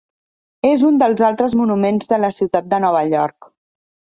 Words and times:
És 0.69 0.85
un 0.87 0.95
dels 1.03 1.21
altres 1.27 1.53
monuments 1.61 2.11
de 2.15 2.19
la 2.25 2.33
ciutat 2.39 2.73
de 2.73 2.83
Nova 2.87 3.07
York. 3.13 3.53